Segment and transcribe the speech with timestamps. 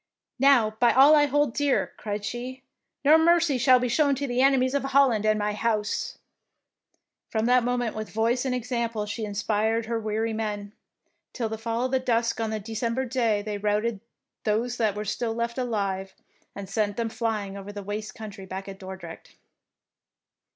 [0.49, 2.63] "Now, by all I hold dear," cried she,"
[3.05, 6.17] no mercy shall be shown the enemies of Holland and my house."
[7.31, 10.33] 92 THE PRINCESS WINS From that moment with voice and example she inspired her weary
[10.33, 10.73] men,
[11.33, 13.99] till with the fall of dusk on that Decem ber day they routed
[14.43, 16.15] those that were still left alive,
[16.55, 19.35] and sent them flying over the waste country back to Dordrecht.